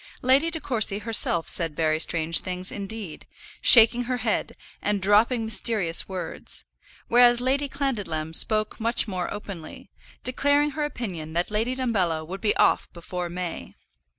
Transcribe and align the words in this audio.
Lady 0.23 0.49
De 0.49 0.59
Courcy 0.59 0.97
herself 0.97 1.47
said 1.47 1.75
very 1.75 1.99
strange 1.99 2.39
things 2.39 2.71
indeed, 2.71 3.27
shaking 3.61 4.05
her 4.05 4.17
head, 4.17 4.55
and 4.81 4.99
dropping 4.99 5.45
mysterious 5.45 6.09
words; 6.09 6.65
whereas 7.07 7.39
Lady 7.39 7.69
Clandidlem 7.69 8.33
spoke 8.33 8.79
much 8.79 9.07
more 9.07 9.31
openly, 9.31 9.91
declaring 10.23 10.71
her 10.71 10.85
opinion 10.85 11.33
that 11.33 11.51
Lady 11.51 11.75
Dumbello 11.75 12.25
would 12.25 12.41
be 12.41 12.55
off 12.55 12.91
before 12.93 13.29
May. 13.29 13.75